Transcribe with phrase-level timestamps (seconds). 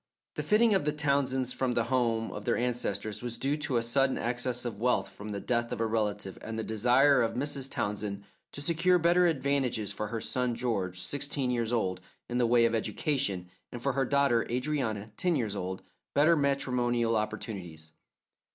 [0.33, 3.83] The flitting of the Townsends from the home of their ancestors was due to a
[3.83, 7.69] sudden access of wealth from the death of a relative and the desire of Mrs.
[7.69, 12.65] Townsend to secure better advantages for her son George, sixteen years old, in the way
[12.65, 15.83] of education, and for her daughter Adrianna, ten years older,
[16.15, 17.93] better matrimonial opportunities.